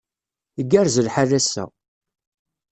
Igerrez 0.61 0.97
lḥal 1.05 1.31
ass-a. 1.39 1.65